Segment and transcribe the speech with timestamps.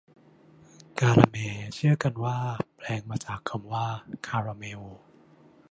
[0.99, 1.37] กาละแม
[1.73, 2.37] เชื่อกันว่า
[2.75, 3.85] แปลงมาจากคำว่า
[4.27, 4.81] คาราเมล